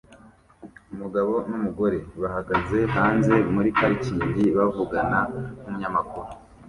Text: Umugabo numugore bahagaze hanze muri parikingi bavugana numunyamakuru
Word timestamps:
Umugabo 0.93 1.33
numugore 1.49 1.99
bahagaze 2.21 2.79
hanze 2.95 3.35
muri 3.53 3.69
parikingi 3.79 4.43
bavugana 4.57 5.19
numunyamakuru 5.55 6.29